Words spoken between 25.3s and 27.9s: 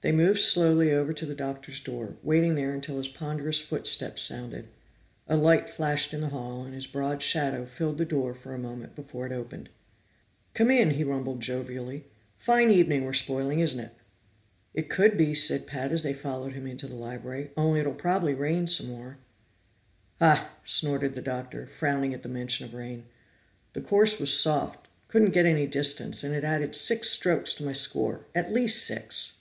get any distance, and it added six strokes to my